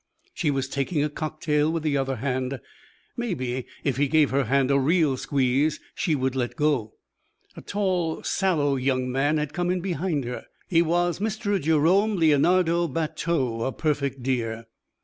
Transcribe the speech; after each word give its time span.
She 0.33 0.49
was 0.49 0.67
taking 0.67 1.03
a 1.03 1.11
cocktail 1.11 1.71
with 1.71 1.83
the 1.83 1.95
other 1.95 2.15
hand 2.15 2.59
maybe 3.15 3.67
if 3.83 3.97
he 3.97 4.07
gave 4.07 4.31
her 4.31 4.45
hand 4.45 4.71
a 4.71 4.79
real 4.79 5.15
squeeze, 5.15 5.79
she 5.93 6.15
would 6.15 6.35
let 6.35 6.55
go. 6.55 6.95
A 7.55 7.61
tall, 7.61 8.23
sallow 8.23 8.77
young 8.77 9.11
man 9.11 9.37
had 9.37 9.53
come 9.53 9.69
in 9.69 9.79
behind 9.79 10.25
her; 10.25 10.45
he 10.67 10.81
was 10.81 11.19
Mr. 11.19 11.61
Jerome 11.61 12.15
Leonardo 12.15 12.87
Bateau, 12.87 13.61
a 13.63 13.71
perfect 13.71 14.23
dear. 14.23 14.63
Mrs. 14.65 14.65